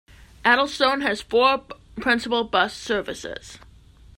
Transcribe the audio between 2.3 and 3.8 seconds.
bus services.